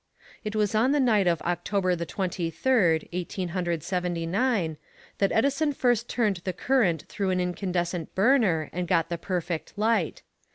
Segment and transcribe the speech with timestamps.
[0.43, 4.77] It was on the night of October the Twenty third, Eighteen Hundred Seventy nine,
[5.19, 10.23] that Edison first turned the current through an incandescent burner and got the perfect light.